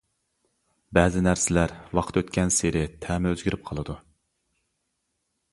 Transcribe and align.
بەزى 0.97 1.21
نەرسىلەر، 1.27 1.75
ۋاقىت 1.99 2.19
ئۆتكەنسېرى، 2.21 2.83
تەمى 3.05 3.35
ئۆزگىرىپ 3.35 3.65
قالىدۇ. 3.71 4.01